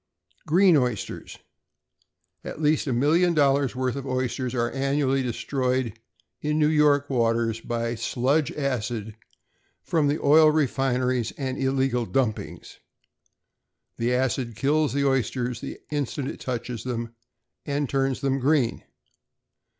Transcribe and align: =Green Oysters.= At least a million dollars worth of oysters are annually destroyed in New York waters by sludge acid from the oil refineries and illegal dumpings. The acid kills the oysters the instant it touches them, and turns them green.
=Green 0.47 0.75
Oysters.= 0.77 1.37
At 2.43 2.59
least 2.59 2.87
a 2.87 2.91
million 2.91 3.35
dollars 3.35 3.75
worth 3.75 3.95
of 3.95 4.07
oysters 4.07 4.55
are 4.55 4.71
annually 4.71 5.21
destroyed 5.21 5.99
in 6.41 6.57
New 6.57 6.69
York 6.69 7.07
waters 7.07 7.59
by 7.61 7.93
sludge 7.93 8.51
acid 8.53 9.15
from 9.83 10.07
the 10.07 10.17
oil 10.19 10.49
refineries 10.49 11.33
and 11.33 11.55
illegal 11.59 12.07
dumpings. 12.07 12.79
The 13.97 14.11
acid 14.15 14.55
kills 14.55 14.93
the 14.93 15.05
oysters 15.07 15.61
the 15.61 15.79
instant 15.91 16.29
it 16.29 16.39
touches 16.39 16.83
them, 16.83 17.13
and 17.67 17.87
turns 17.87 18.21
them 18.21 18.39
green. 18.39 18.83